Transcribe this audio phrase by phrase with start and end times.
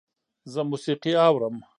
[0.51, 1.55] زه موسیقي اورم